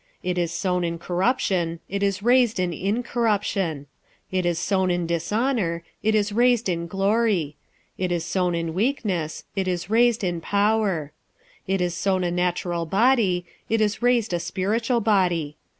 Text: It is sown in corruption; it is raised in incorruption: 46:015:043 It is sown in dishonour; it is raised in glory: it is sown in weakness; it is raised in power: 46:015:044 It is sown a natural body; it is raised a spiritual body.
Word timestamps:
It 0.23 0.39
is 0.39 0.51
sown 0.51 0.83
in 0.83 0.97
corruption; 0.97 1.79
it 1.87 2.01
is 2.01 2.23
raised 2.23 2.59
in 2.59 2.73
incorruption: 2.73 3.85
46:015:043 4.33 4.39
It 4.39 4.45
is 4.47 4.57
sown 4.57 4.89
in 4.89 5.05
dishonour; 5.05 5.83
it 6.01 6.15
is 6.15 6.31
raised 6.33 6.67
in 6.67 6.87
glory: 6.87 7.55
it 7.99 8.11
is 8.11 8.25
sown 8.25 8.55
in 8.55 8.73
weakness; 8.73 9.43
it 9.55 9.67
is 9.67 9.91
raised 9.91 10.23
in 10.23 10.41
power: 10.41 11.11
46:015:044 11.67 11.73
It 11.75 11.81
is 11.81 11.95
sown 11.95 12.23
a 12.23 12.31
natural 12.31 12.87
body; 12.87 13.45
it 13.69 13.79
is 13.79 14.01
raised 14.01 14.33
a 14.33 14.39
spiritual 14.39 15.01
body. 15.01 15.55